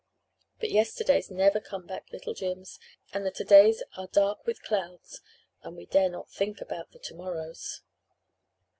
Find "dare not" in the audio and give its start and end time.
5.85-6.31